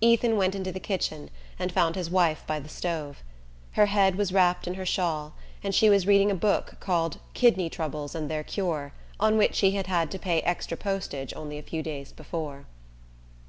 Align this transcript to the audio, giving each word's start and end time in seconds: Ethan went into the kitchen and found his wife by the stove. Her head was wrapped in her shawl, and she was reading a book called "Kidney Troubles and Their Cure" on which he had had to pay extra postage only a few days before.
Ethan 0.00 0.36
went 0.36 0.54
into 0.54 0.70
the 0.70 0.78
kitchen 0.78 1.28
and 1.58 1.72
found 1.72 1.96
his 1.96 2.08
wife 2.08 2.44
by 2.46 2.60
the 2.60 2.68
stove. 2.68 3.20
Her 3.72 3.86
head 3.86 4.14
was 4.14 4.30
wrapped 4.30 4.68
in 4.68 4.74
her 4.74 4.86
shawl, 4.86 5.34
and 5.60 5.74
she 5.74 5.90
was 5.90 6.06
reading 6.06 6.30
a 6.30 6.36
book 6.36 6.76
called 6.78 7.18
"Kidney 7.34 7.68
Troubles 7.68 8.14
and 8.14 8.30
Their 8.30 8.44
Cure" 8.44 8.92
on 9.18 9.36
which 9.36 9.58
he 9.58 9.72
had 9.72 9.88
had 9.88 10.08
to 10.12 10.20
pay 10.20 10.40
extra 10.42 10.76
postage 10.76 11.34
only 11.34 11.58
a 11.58 11.64
few 11.64 11.82
days 11.82 12.12
before. 12.12 12.66